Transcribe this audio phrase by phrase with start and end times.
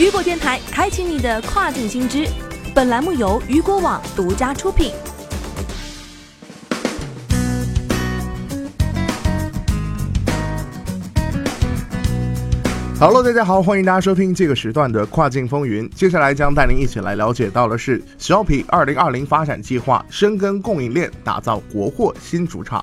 [0.00, 2.26] 雨果电台开启你的跨境新知。
[2.74, 4.94] 本栏目由雨果网独家出品。
[12.98, 15.86] Hello，大家好，欢迎大家收听这个时段的跨境风云。
[15.90, 22.82] 接下来将带您一起来了解到的是小米二零二零发展计划，深耕供应链，打造国货新主场。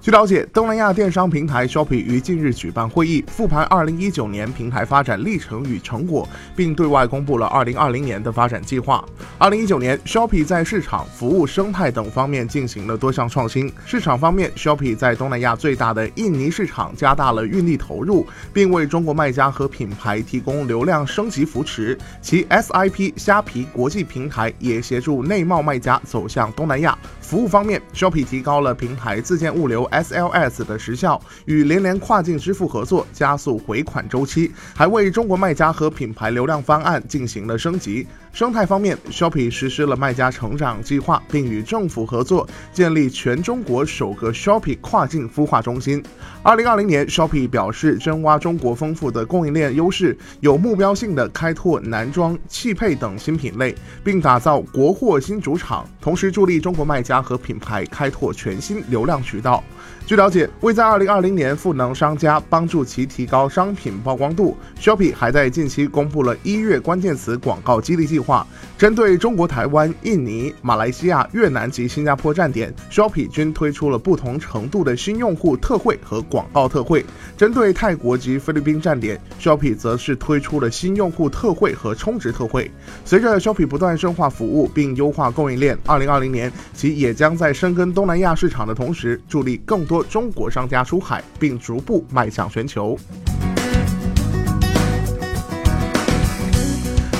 [0.00, 9.04] 据了解，东南亚电商平台 Shopee 于近日举办会议，复盘2019年平台发展历程与成果，并对外公布了2020年的发展计划。
[9.40, 13.70] 2019年，Shopee 在市场、服务、生态等方面进行了多项创新。
[13.84, 21.98] 市场方面，Shopee 在东南亚最大的印尼市场加大了运力投入，并为中国卖家和品牌提供流量升级扶持。
[22.22, 26.96] 其 SIP 虾皮国际平台也协助内贸卖家走向东南亚。
[27.20, 38.06] 服务方面，Shopee 提高了平台自建物流 SLS 的时效，与连连跨境支付合作，加速回款周期，还为中国卖家和品牌流量方案进行了升级。
[38.32, 46.00] 生态方面，Shopee 实施了卖家成长计划，并与政府合作建立全中国首个 Shopee 跨境孵化中心。
[46.42, 59.64] 二零二零年，Shopee 表示深挖中国丰富的供应链优势，有目标性的开拓男装、汽配等新品类，并打造国货新主场，同时助力中国卖家和品牌开拓全新流量渠道。
[60.06, 68.46] 据了解，为在二零二零年赋能商家，帮助其提高商品曝光度，Shopee 还在近期公布了一月关键词广告激励计划。
[68.78, 77.04] 针对中国台湾、印尼、马来西亚、越南及新加坡站点，Shopee 均推出了不同程度的新用户特惠和广告特惠。
[77.36, 82.70] 针对泰国及菲律宾站点，Shopee 则是推出了新用户特惠和充值特惠。
[83.04, 90.02] 随着 Shopee 不断深化服务并优化供应链，二零二零年其也将在深耕东南亚市场的同时，助力更多。
[90.02, 92.98] 中国商家出海，并逐步迈向全球。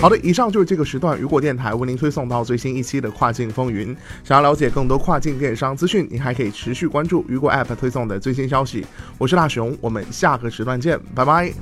[0.00, 3.94] 好的，以上就是这个时段雨果电台为您推送到最新一期的跨境风云。
[4.24, 8.86] 想要了解更多跨境电商资讯，您还可以持续关注雨果 App 推送的最新消息。
[9.19, 11.53] 我是大熊，我们下个时段见，拜拜。